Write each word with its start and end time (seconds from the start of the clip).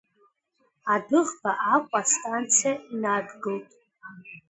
Адәыӷба 0.93 1.51
Аҟәа 1.73 2.01
астанциа 2.05 2.73
инадгылт. 2.93 3.67